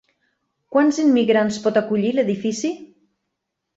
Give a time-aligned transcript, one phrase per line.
[0.75, 2.73] Quants immigrants pot acollir l'edifici?